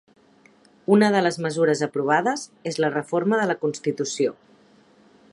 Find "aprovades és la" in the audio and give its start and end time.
1.87-2.91